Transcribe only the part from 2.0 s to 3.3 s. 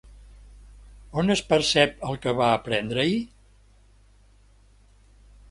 el que va aprendre-hi?